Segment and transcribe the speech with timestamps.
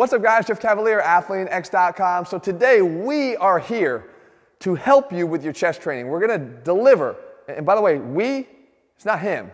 [0.00, 0.46] What's up, guys?
[0.46, 2.24] Jeff Cavaliere, AthleanX.com.
[2.24, 4.08] So today we are here
[4.60, 6.08] to help you with your chest training.
[6.08, 7.16] We're going to deliver.
[7.48, 8.48] And by the way, we,
[8.96, 9.50] it's not him.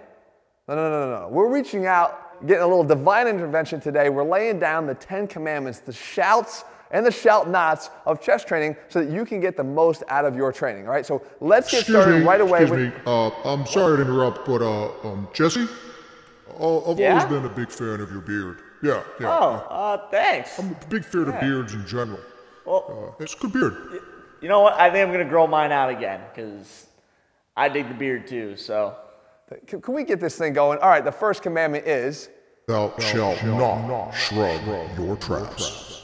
[0.69, 1.29] No, no, no, no, no.
[1.31, 4.09] We're reaching out, getting a little divine intervention today.
[4.09, 8.77] We're laying down the 10 commandments, the shouts and the shout nots of chest training
[8.89, 10.87] so that you can get the most out of your training.
[10.87, 12.61] All right, so let's get excuse started me, right away.
[12.63, 13.01] Excuse with, me.
[13.05, 15.67] Uh, I'm sorry to interrupt, but uh, um, Jesse,
[16.61, 17.15] uh, I've Yeah?
[17.15, 18.63] always been a big fan of your beard.
[18.83, 19.29] Yeah, yeah.
[19.41, 20.59] Oh, uh, thanks.
[20.59, 22.21] I'm a big fan of beards in general.
[22.65, 23.77] Well, Uh, it's a good beard.
[24.41, 24.75] you know what?
[24.75, 26.87] I think I'm gonna grow mine out again because
[27.57, 28.57] I dig the beard too.
[28.57, 28.95] So
[29.67, 30.79] can, can we get this thing going?
[30.81, 32.29] All right, the first commandment is
[32.67, 34.61] Thou shalt not shrug
[34.99, 36.03] your traps.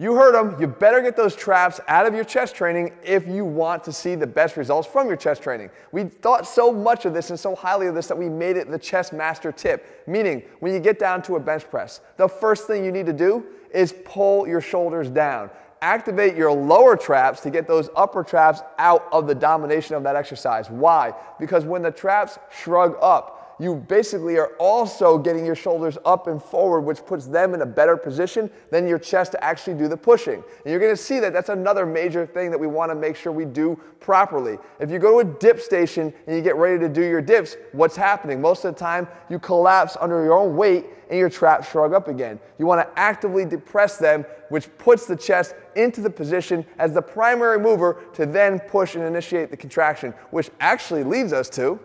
[0.00, 0.60] You heard them.
[0.60, 4.14] You better get those traps out of your chest training if you want to see
[4.14, 5.70] the best results from your chest training.
[5.90, 8.70] We thought so much of this and so highly of this that we made it
[8.70, 10.04] the chest master tip.
[10.06, 13.12] Meaning, when you get down to a bench press, the first thing you need to
[13.12, 15.50] do is pull your shoulders down.
[15.82, 20.14] Activate your lower traps to get those upper traps out of the domination of that
[20.14, 20.70] exercise.
[20.70, 21.12] Why?
[21.40, 26.42] Because when the traps shrug up, you basically are also getting your shoulders up and
[26.42, 29.96] forward, which puts them in a better position than your chest to actually do the
[29.96, 30.44] pushing.
[30.64, 33.44] And you're gonna see that that's another major thing that we wanna make sure we
[33.44, 34.58] do properly.
[34.78, 37.56] If you go to a dip station and you get ready to do your dips,
[37.72, 38.40] what's happening?
[38.40, 42.06] Most of the time, you collapse under your own weight and your traps shrug up
[42.06, 42.38] again.
[42.58, 47.58] You wanna actively depress them, which puts the chest into the position as the primary
[47.58, 51.80] mover to then push and initiate the contraction, which actually leads us to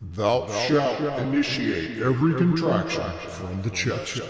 [0.00, 4.22] Thou shalt initiate every contraction from the chest.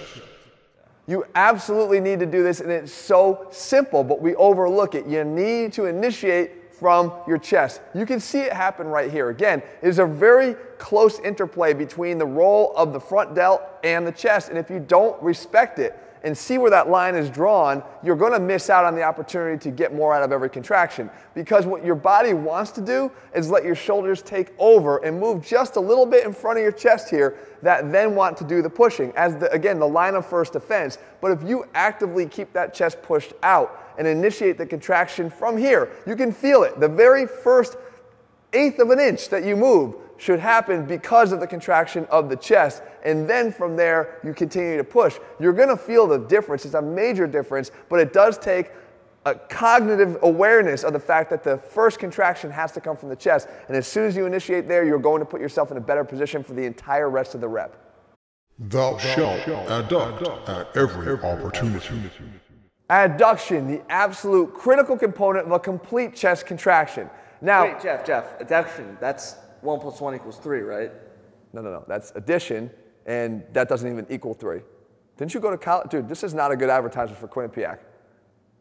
[1.06, 5.06] You absolutely need to do this, and it's so simple, but we overlook it.
[5.06, 7.82] You need to initiate from your chest.
[7.94, 9.30] You can see it happen right here.
[9.30, 14.04] Again, it is a very close interplay between the role of the front delt and
[14.04, 17.82] the chest, and if you don't respect it, and see where that line is drawn,
[18.02, 21.10] you're going to miss out on the opportunity to get more out of every contraction.
[21.34, 25.44] Because what your body wants to do is let your shoulders take over and move
[25.44, 28.62] just a little bit in front of your chest here that then want to do
[28.62, 30.98] the pushing as the, again the line of first defense.
[31.20, 35.90] But if you actively keep that chest pushed out and initiate the contraction from here,
[36.06, 36.80] you can feel it.
[36.80, 37.76] The very first
[38.52, 42.36] eighth of an inch that you move should happen because of the contraction of the
[42.36, 42.82] chest.
[43.04, 45.18] And then from there, you continue to push.
[45.38, 46.64] You're gonna feel the difference.
[46.64, 48.70] It's a major difference, but it does take
[49.26, 53.16] a cognitive awareness of the fact that the first contraction has to come from the
[53.16, 53.48] chest.
[53.68, 56.04] And as soon as you initiate there, you're going to put yourself in a better
[56.04, 57.76] position for the entire rest of the rep.
[58.58, 62.00] Thou shalt adduct at every opportunity.
[62.88, 67.08] Adduction, the absolute critical component of a complete chest contraction.
[67.40, 68.98] Now, wait, Jeff, Jeff, adduction.
[69.00, 70.90] That's one plus one equals three, right?
[71.52, 71.84] No, no, no.
[71.86, 72.70] That's addition,
[73.06, 74.60] and that doesn't even equal three.
[75.16, 75.90] Didn't you go to college?
[75.90, 77.78] Dude, this is not a good advertisement for Quinnipiac.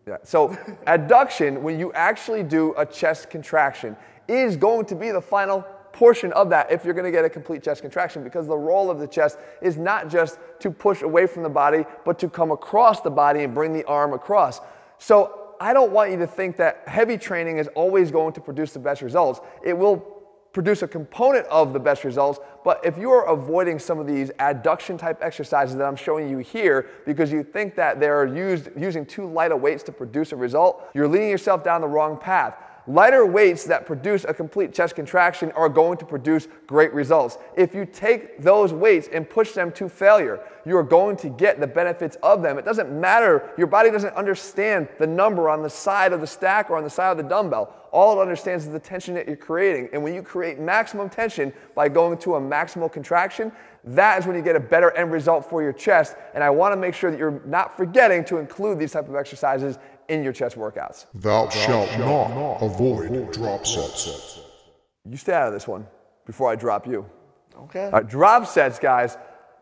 [0.07, 0.17] Yeah.
[0.23, 0.49] So,
[0.87, 3.95] adduction, when you actually do a chest contraction,
[4.27, 5.61] is going to be the final
[5.91, 8.91] portion of that if you're going to get a complete chest contraction because the role
[8.91, 12.51] of the chest is not just to push away from the body, but to come
[12.51, 14.61] across the body and bring the arm across.
[14.97, 18.71] So, I don't want you to think that heavy training is always going to produce
[18.71, 19.41] the best results.
[19.63, 20.18] It will
[20.51, 24.31] produce a component of the best results, but if you are avoiding some of these
[24.39, 29.05] adduction type exercises that I'm showing you here because you think that they're used, using
[29.05, 32.55] too light of weights to produce a result, you're leading yourself down the wrong path.
[32.87, 37.37] Lighter weights that produce a complete chest contraction are going to produce great results.
[37.55, 41.59] If you take those weights and push them to failure, you are going to get
[41.59, 42.57] the benefits of them.
[42.57, 46.69] It doesn't matter, your body doesn't understand the number on the side of the stack
[46.69, 47.75] or on the side of the dumbbell.
[47.91, 49.89] All it understands is the tension that you're creating.
[49.93, 53.51] And when you create maximum tension by going to a maximal contraction,
[53.83, 56.15] that is when you get a better end result for your chest.
[56.35, 59.15] And I want to make sure that you're not forgetting to include these type of
[59.15, 59.79] exercises
[60.09, 61.05] in your chest workouts.
[61.13, 64.39] Thou shalt not avoid drop sets.
[65.05, 65.87] You stay out of this one
[66.25, 67.05] before I drop you.
[67.55, 67.85] Okay.
[67.85, 69.17] All right, drop sets, guys.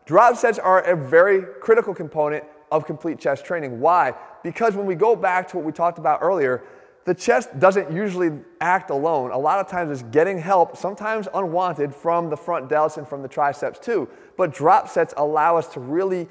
[0.06, 3.80] Drop sets are a very critical component of complete chest training.
[3.80, 4.14] Why?
[4.42, 6.64] Because when we go back to what we talked about earlier,
[7.08, 9.30] the chest doesn't usually act alone.
[9.30, 13.22] A lot of times it's getting help, sometimes unwanted, from the front delts and from
[13.22, 14.06] the triceps too.
[14.36, 16.28] But drop sets allow us to really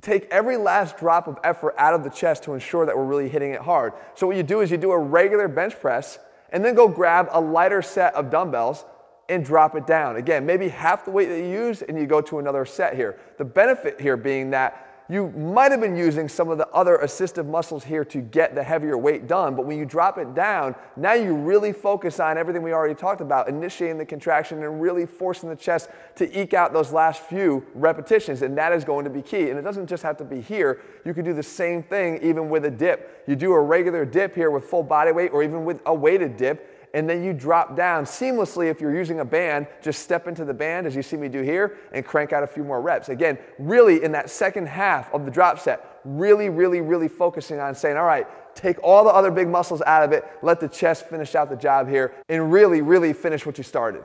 [0.00, 3.28] take every last drop of effort out of the chest to ensure that we're really
[3.28, 3.94] hitting it hard.
[4.14, 6.20] So what you do is you do a regular bench press
[6.50, 8.84] and then go grab a lighter set of dumbbells
[9.28, 10.14] and drop it down.
[10.14, 13.18] Again, maybe half the weight that you use and you go to another set here.
[13.38, 17.46] The benefit here being that you might have been using some of the other assistive
[17.46, 21.12] muscles here to get the heavier weight done, but when you drop it down, now
[21.12, 25.50] you really focus on everything we already talked about, initiating the contraction and really forcing
[25.50, 29.20] the chest to eke out those last few repetitions, and that is going to be
[29.20, 29.50] key.
[29.50, 32.48] And it doesn't just have to be here, you can do the same thing even
[32.48, 33.22] with a dip.
[33.26, 36.38] You do a regular dip here with full body weight or even with a weighted
[36.38, 39.66] dip, and then you drop down seamlessly if you're using a band.
[39.80, 42.46] Just step into the band as you see me do here and crank out a
[42.46, 43.08] few more reps.
[43.08, 47.74] Again really in that second half of the drop set really really really focusing on
[47.74, 50.24] saying all right take all the other big muscles out of it.
[50.42, 54.04] Let the chest finish out the job here and really really finish what you started.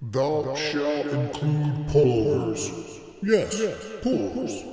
[0.00, 3.00] Thou shalt include pullovers.
[3.22, 3.54] Yes,
[4.02, 4.68] pullovers.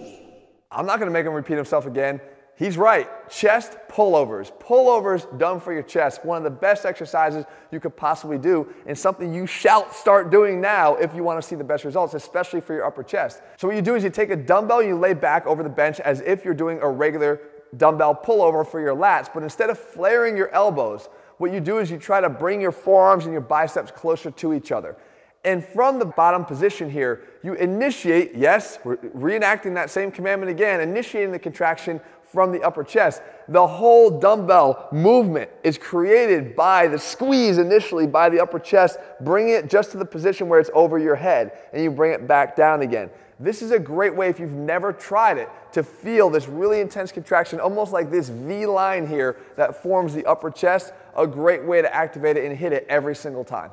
[0.72, 2.20] I'm not going to make him repeat himself again
[2.60, 3.08] He's right.
[3.30, 4.52] Chest pullovers.
[4.52, 6.26] Pullovers done for your chest.
[6.26, 10.60] One of the best exercises you could possibly do and something you shall start doing
[10.60, 13.42] now if you want to see the best results, especially for your upper chest.
[13.56, 16.02] So what you do is you take a dumbbell, you lay back over the bench
[16.02, 17.40] as if you're doing a regular
[17.78, 21.08] dumbbell pullover for your lats, but instead of flaring your elbows,
[21.38, 24.54] what you do is you try to bring your forearms and your biceps closer to
[24.54, 24.98] each other.
[25.46, 30.82] And from the bottom position here, you initiate, yes, we're reenacting that same commandment again,
[30.82, 33.22] initiating the contraction from the upper chest.
[33.48, 39.54] The whole dumbbell movement is created by the squeeze initially by the upper chest, bringing
[39.54, 42.56] it just to the position where it's over your head, and you bring it back
[42.56, 43.10] down again.
[43.40, 47.12] This is a great way, if you've never tried it, to feel this really intense
[47.12, 50.94] contraction, almost like this V line here that forms the upper chest.
[51.16, 53.72] A great way to activate it and hit it every single time.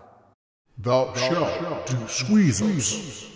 [0.79, 3.36] Thou shalt do squeeze ups.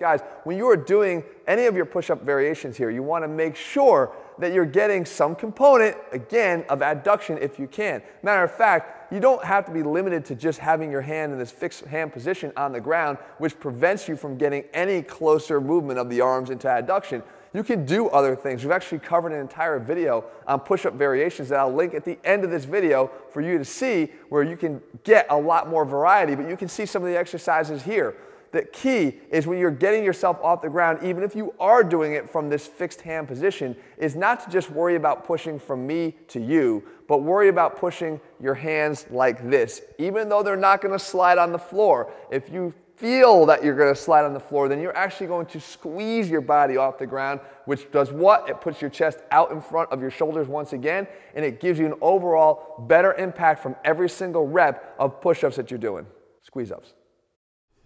[0.00, 3.28] Guys, when you are doing any of your push up variations here, you want to
[3.28, 8.00] make sure that you're getting some component, again, of adduction if you can.
[8.22, 11.38] Matter of fact, you don't have to be limited to just having your hand in
[11.38, 15.98] this fixed hand position on the ground, which prevents you from getting any closer movement
[15.98, 17.22] of the arms into adduction.
[17.52, 18.62] You can do other things.
[18.62, 22.44] We've actually covered an entire video on push-up variations that I'll link at the end
[22.44, 26.36] of this video for you to see where you can get a lot more variety,
[26.36, 28.14] but you can see some of the exercises here
[28.50, 32.14] the key is when you're getting yourself off the ground, even if you are doing
[32.14, 36.16] it from this fixed hand position, is not to just worry about pushing from me
[36.28, 39.82] to you, but worry about pushing your hands like this.
[39.98, 43.76] Even though they're not going to slide on the floor, if you feel that you're
[43.76, 46.98] going to slide on the floor, then you're actually going to squeeze your body off
[46.98, 48.48] the ground, which does what?
[48.48, 51.78] It puts your chest out in front of your shoulders once again, and it gives
[51.78, 56.06] you an overall better impact from every single rep of push ups that you're doing.
[56.42, 56.94] Squeeze ups.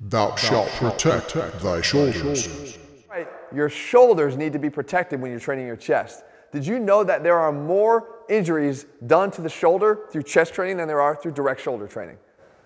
[0.08, 2.76] Thou shalt protect thy shoulders.
[3.08, 3.28] Right.
[3.54, 6.24] Your shoulders need to be protected when you're training your chest.
[6.50, 10.78] Did you know that there are more injuries done to the shoulder through chest training
[10.78, 12.16] than there are through direct shoulder training?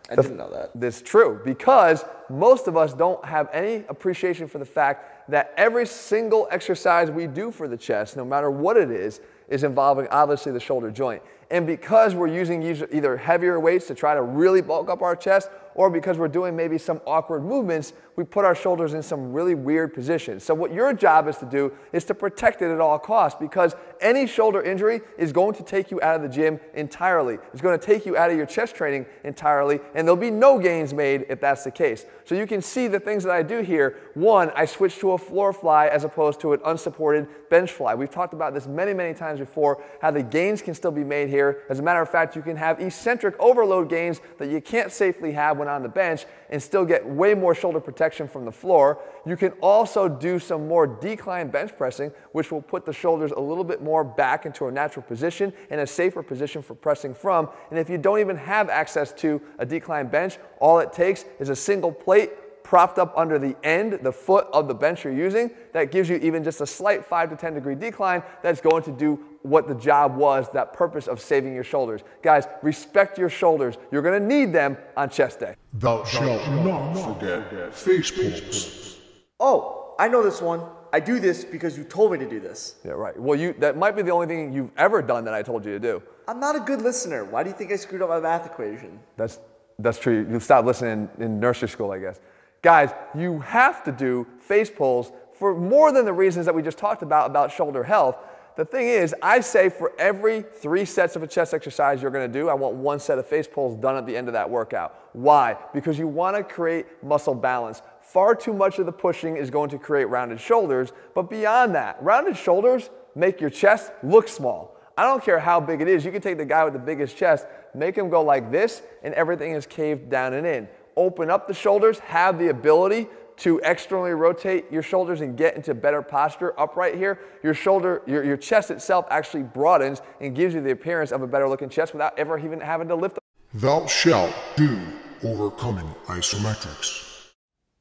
[0.09, 0.71] I didn't know that.
[0.75, 5.87] That's true because most of us don't have any appreciation for the fact that every
[5.87, 10.53] single exercise we do for the chest, no matter what it is, is involving obviously
[10.53, 11.23] the shoulder joint.
[11.51, 15.49] And because we're using either heavier weights to try to really bulk up our chest
[15.77, 19.55] or because we're doing maybe some awkward movements, we put our shoulders in some really
[19.55, 20.43] weird positions.
[20.43, 23.77] So what your job is to do is to protect it at all costs because
[24.01, 27.37] any shoulder injury is going to take you out of the gym entirely.
[27.53, 30.59] It's going to take you out of your chest training entirely and there'll be no
[30.59, 32.07] gains made if that's the case.
[32.25, 33.99] So you can see the things that I do here.
[34.15, 37.95] One, I switch to a floor fly as opposed to an unsupported bench fly.
[37.95, 41.29] We've talked about this many, many times before, how the gains can still be made
[41.29, 41.63] here.
[41.69, 45.33] As a matter of fact, you can have eccentric overload gains that you can't safely
[45.33, 49.01] have when on the bench and still get way more shoulder protection from the floor.
[49.25, 53.41] You can also do some more decline bench pressing, which will put the shoulders a
[53.41, 57.49] little bit more back into a natural position and a safer position for pressing from.
[57.71, 61.49] And if you don't even have access to a decline bench, all it takes is
[61.49, 62.31] a single plate
[62.67, 66.17] propped up under the end, the foot of the bench you're using, that gives you
[66.17, 69.75] even just a slight 5 to 10 degree decline that's going to do what the
[69.77, 72.01] job was, that purpose of saving your shoulders.
[72.23, 73.77] Guys, respect your shoulders.
[73.93, 75.55] You're going to need them on chest day.
[75.75, 78.99] Thou shalt not forget face pulls.
[79.39, 80.61] Oh, I know this one.
[80.93, 82.77] I do this because you told me to do this.
[82.85, 83.17] Yeah, right.
[83.17, 85.71] Well, you that might be the only thing you've ever done that I told you
[85.73, 86.03] to do.
[86.27, 87.25] I'm not a good listener.
[87.25, 88.99] Why do you think I screwed up my math equation?
[89.17, 89.39] That's
[89.79, 90.27] that's true.
[90.29, 92.19] You stopped listening in nursery school, I guess.
[92.67, 96.79] Guys, you have to do face pulls for more than the reasons that we just
[96.79, 98.17] talked about about shoulder health.
[98.57, 102.27] The thing is, I say for every three sets of a chest exercise you're gonna
[102.27, 104.99] do, I want one set of face pulls done at the end of that workout.
[105.13, 105.57] Why?
[105.73, 107.83] Because you wanna create muscle balance.
[108.01, 112.03] Far too much of the pushing is going to create rounded shoulders, but beyond that,
[112.03, 114.77] rounded shoulders make your chest look small.
[114.99, 116.05] I don't care how big it is.
[116.05, 117.47] You can take the guy with the biggest chest,
[117.77, 120.69] make him go like this, and everything is caved down and in.
[120.97, 123.07] Open up the shoulders, have the ability
[123.39, 128.25] to externally rotate your shoulders and get into better posture upright here, your shoulder, your,
[128.25, 131.93] your chest itself actually broadens and gives you the appearance of a better looking chest
[131.93, 133.19] without ever even having to lift.
[133.19, 133.25] Up.
[133.53, 134.79] Thou shalt do
[135.23, 137.31] overcoming isometrics.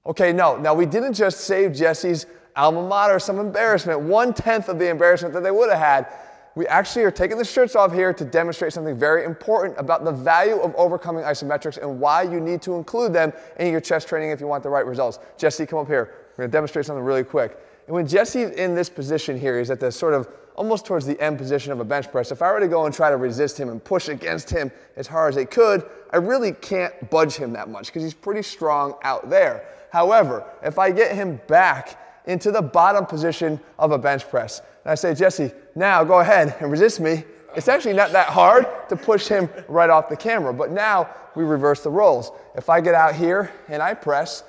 [0.05, 0.57] Okay, no.
[0.57, 5.33] Now we didn't just save Jesse's alma mater some embarrassment, one tenth of the embarrassment
[5.33, 6.07] that they would have had.
[6.55, 10.11] We actually are taking the shirts off here to demonstrate something very important about the
[10.11, 14.29] value of overcoming isometrics and why you need to include them in your chest training
[14.29, 15.19] if you want the right results.
[15.37, 16.13] Jesse, come up here.
[16.37, 17.59] We're gonna demonstrate something really quick.
[17.87, 21.19] And when Jesse's in this position here, he's at the sort of almost towards the
[21.21, 22.31] end position of a bench press.
[22.31, 25.07] If I were to go and try to resist him and push against him as
[25.07, 28.95] hard as I could, I really can't budge him that much because he's pretty strong
[29.03, 29.65] out there.
[29.91, 34.91] However, if I get him back into the bottom position of a bench press, and
[34.91, 37.23] I say, Jesse, now go ahead and resist me,
[37.55, 40.53] it's actually not that hard to push him right off the camera.
[40.53, 42.31] But now we reverse the roles.
[42.55, 44.43] If I get out here and I press,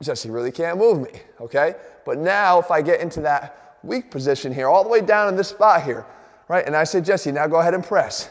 [0.00, 1.74] Jesse really can't move me, okay?
[2.06, 5.36] But now if I get into that weak position here, all the way down in
[5.36, 6.06] this spot here,
[6.48, 6.64] right?
[6.64, 8.30] And I say, Jesse, now go ahead and press.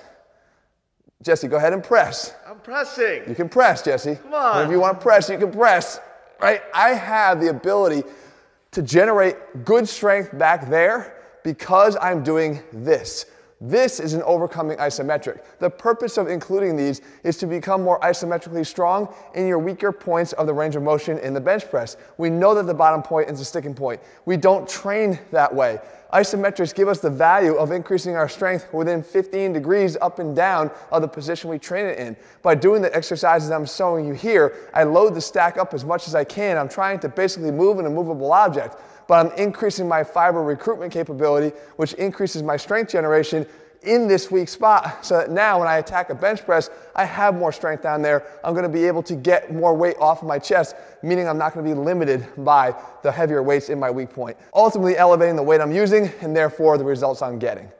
[1.21, 2.33] Jesse, go ahead and press.
[2.47, 3.23] I'm pressing.
[3.27, 4.15] You can press, Jesse.
[4.15, 4.55] Come on.
[4.55, 5.99] Whenever you want to press, you can press,
[6.39, 6.61] right?
[6.73, 8.03] I have the ability
[8.71, 9.35] to generate
[9.65, 13.25] good strength back there because I'm doing this.
[13.61, 15.41] This is an overcoming isometric.
[15.59, 20.31] The purpose of including these is to become more isometrically strong in your weaker points
[20.33, 21.97] of the range of motion in the bench press.
[22.17, 23.99] We know that the bottom point is the sticking point.
[24.23, 25.79] We don't train that way.
[26.13, 30.71] Isometrics give us the value of increasing our strength within 15 degrees up and down
[30.91, 32.15] of the position we train it in.
[32.41, 36.07] By doing the exercises I'm showing you here, I load the stack up as much
[36.07, 36.57] as I can.
[36.57, 38.77] I'm trying to basically move an immovable object
[39.09, 43.43] but I'm increasing my fiber recruitment capability, which increases my strength generation
[43.81, 47.33] in this weak spot so that now when I attack a bench press, I have
[47.33, 48.23] more strength down there.
[48.43, 51.55] I'm gonna be able to get more weight off of my chest, meaning I'm not
[51.55, 54.37] gonna be limited by the heavier weights in my weak point.
[54.53, 57.71] Ultimately elevating the weight I'm using and therefore the results I'm getting.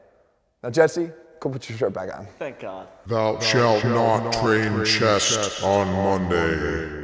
[0.64, 2.26] Now, Jesse, go put your shirt back on.
[2.40, 2.88] Thank God.
[3.06, 6.99] Thou shalt not train chest on Monday.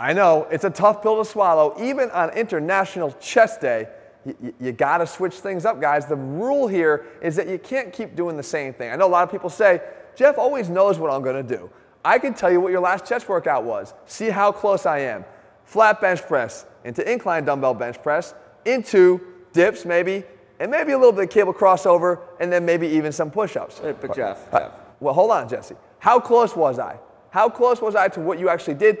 [0.00, 1.74] I know, it's a tough pill to swallow.
[1.78, 3.86] Even on International Chest Day,
[4.24, 6.06] you, you got to switch things up, guys.
[6.06, 8.90] The rule here is that you can't keep doing the same thing.
[8.90, 9.82] I know a lot of people say,
[10.16, 11.68] Jeff always knows what I'm going to do.
[12.02, 13.92] I can tell you what your last chest workout was.
[14.06, 15.22] See how close I am.
[15.64, 19.20] Flat bench press into incline dumbbell bench press, into
[19.52, 20.24] dips maybe,
[20.60, 23.80] and maybe a little bit of cable crossover, and then maybe even some push-ups.
[23.80, 24.72] Hey, but Jeff, Uh, Jeff.
[24.98, 25.76] Well, hold on, Jesse.
[25.98, 26.98] How close was I?
[27.28, 28.98] How close was I to what you actually did?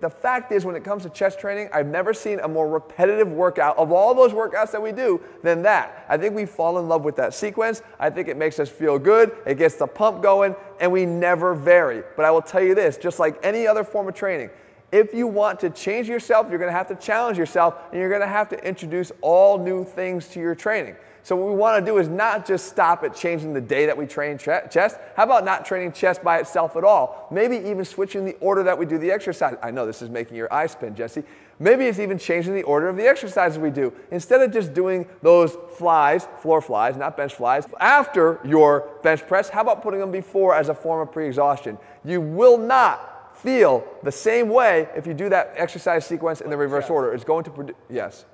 [0.00, 3.28] The fact is, when it comes to chest training, I've never seen a more repetitive
[3.28, 6.06] workout of all those workouts that we do than that.
[6.08, 7.82] I think we fall in love with that sequence.
[7.98, 9.32] I think it makes us feel good.
[9.44, 12.02] It gets the pump going, and we never vary.
[12.16, 14.48] But I will tell you this just like any other form of training,
[14.90, 18.08] if you want to change yourself, you're going to have to challenge yourself, and you're
[18.08, 20.96] going to have to introduce all new things to your training.
[21.22, 23.96] So what we want to do is not just stop at changing the day that
[23.96, 24.96] we train chest.
[25.16, 27.28] How about not training chest by itself at all?
[27.30, 29.56] Maybe even switching the order that we do the exercise.
[29.62, 31.22] I know this is making your eyes spin, Jesse.
[31.58, 33.92] Maybe it's even changing the order of the exercises we do.
[34.10, 39.50] Instead of just doing those flies, floor flies, not bench flies, after your bench press,
[39.50, 41.76] how about putting them before as a form of pre-exhaustion?
[42.02, 46.56] You will not feel the same way if you do that exercise sequence in the
[46.56, 47.12] reverse order.
[47.12, 48.24] It's going to produce, yes.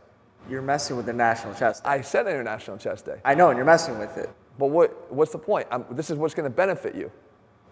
[0.49, 1.83] You're messing with the national chest.
[1.85, 1.91] Day.
[1.91, 3.17] I said International Chess Day.
[3.25, 4.31] I know, and you're messing with it.
[4.59, 5.67] But what, what's the point?
[5.71, 7.11] Um, this is what's going to benefit you.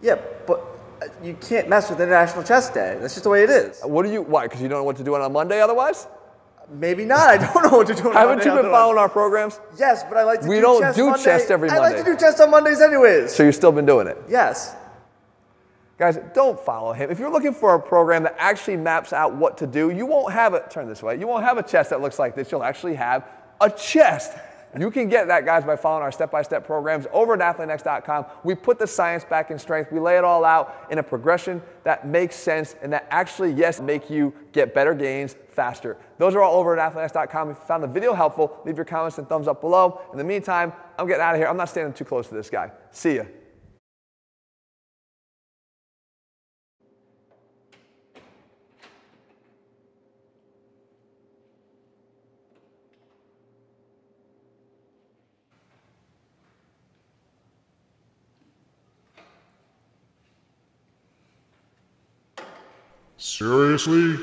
[0.03, 0.17] Yeah,
[0.47, 0.61] but
[1.03, 2.99] uh, you can't mess with International Chess Day.
[3.01, 3.81] That's just the way it is.
[3.85, 4.45] What do you, why?
[4.47, 6.09] Because you don't know what to do on a Monday otherwise?
[6.71, 7.29] Maybe not.
[7.29, 8.01] I don't know what to do.
[8.09, 8.19] on Monday.
[8.19, 8.79] Haven't Monday you been otherwise.
[8.79, 9.61] following our programs?
[9.79, 11.25] Yes, but I like to We do don't do Monday.
[11.25, 13.35] chest every I like to do chest on Mondays anyways.
[13.35, 14.19] So you've still been doing it.
[14.29, 14.75] yes.
[15.97, 17.11] Guys, don't follow him.
[17.11, 20.33] If you're looking for a program that actually maps out what to do, you won't
[20.33, 22.51] have it, turn this way, you won't have a chest that looks like this.
[22.51, 23.29] You'll actually have
[23.61, 24.33] a chest.
[24.77, 28.27] You can get that, guys, by following our step by step programs over at AthleanX.com.
[28.43, 29.93] We put the science back in strength.
[29.93, 33.81] We lay it all out in a progression that makes sense and that actually, yes,
[33.81, 35.97] make you get better gains faster.
[36.19, 37.51] Those are all over at AthleanX.com.
[37.51, 40.01] If you found the video helpful, leave your comments and thumbs up below.
[40.11, 41.47] In the meantime, I'm getting out of here.
[41.47, 42.73] I'm not standing too close to this guy.
[42.91, 43.25] See ya.
[63.27, 64.19] Seriously?